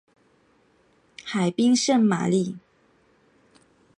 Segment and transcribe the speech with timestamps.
[1.23, 2.57] 海滨圣玛丽。